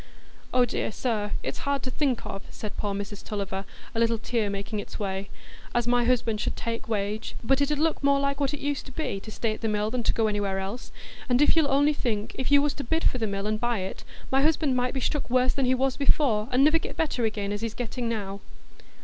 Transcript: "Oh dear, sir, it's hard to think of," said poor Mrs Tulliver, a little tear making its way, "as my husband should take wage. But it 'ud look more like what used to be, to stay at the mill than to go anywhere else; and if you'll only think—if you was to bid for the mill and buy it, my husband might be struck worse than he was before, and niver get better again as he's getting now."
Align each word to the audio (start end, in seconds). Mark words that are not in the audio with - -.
"Oh 0.51 0.65
dear, 0.65 0.91
sir, 0.91 1.31
it's 1.43 1.59
hard 1.59 1.83
to 1.83 1.91
think 1.91 2.25
of," 2.25 2.41
said 2.49 2.75
poor 2.75 2.95
Mrs 2.95 3.23
Tulliver, 3.23 3.65
a 3.93 3.99
little 3.99 4.17
tear 4.17 4.49
making 4.49 4.79
its 4.79 4.97
way, 4.97 5.29
"as 5.75 5.85
my 5.87 6.05
husband 6.05 6.41
should 6.41 6.55
take 6.55 6.87
wage. 6.89 7.35
But 7.43 7.61
it 7.61 7.71
'ud 7.71 7.77
look 7.77 8.03
more 8.03 8.19
like 8.19 8.39
what 8.39 8.51
used 8.51 8.87
to 8.87 8.91
be, 8.91 9.19
to 9.19 9.29
stay 9.29 9.53
at 9.53 9.61
the 9.61 9.67
mill 9.67 9.91
than 9.91 10.01
to 10.01 10.11
go 10.13 10.25
anywhere 10.25 10.57
else; 10.57 10.91
and 11.29 11.39
if 11.39 11.55
you'll 11.55 11.69
only 11.71 11.93
think—if 11.93 12.49
you 12.51 12.63
was 12.63 12.73
to 12.73 12.83
bid 12.83 13.03
for 13.03 13.19
the 13.19 13.27
mill 13.27 13.45
and 13.45 13.59
buy 13.59 13.81
it, 13.81 14.03
my 14.31 14.41
husband 14.41 14.75
might 14.75 14.95
be 14.95 15.01
struck 15.01 15.29
worse 15.29 15.53
than 15.53 15.65
he 15.67 15.75
was 15.75 15.97
before, 15.97 16.49
and 16.51 16.63
niver 16.63 16.79
get 16.79 16.97
better 16.97 17.23
again 17.23 17.51
as 17.51 17.61
he's 17.61 17.75
getting 17.75 18.09
now." 18.09 18.39